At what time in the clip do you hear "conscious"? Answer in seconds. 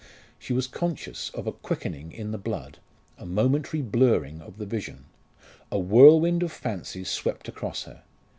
0.65-1.29